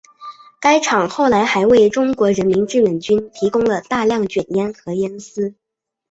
[0.59, 5.53] 该厂后来还为中国人民志愿军提供了大量卷烟和烟丝。